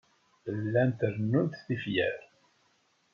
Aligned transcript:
Llant 0.61 1.01
rennunt 1.13 1.55
tifyar. 1.65 2.19